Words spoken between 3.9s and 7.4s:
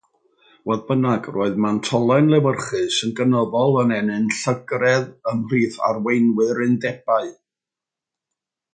ennyn llygredd ymhlith arweinwyr undebau.